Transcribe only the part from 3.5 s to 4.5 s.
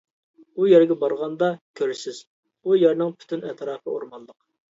ئەتراپى ئورمانلىق.